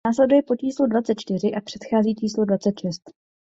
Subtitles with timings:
[0.07, 3.11] Následuje po číslu dvacet čtyři a předchází číslu dvacet šest.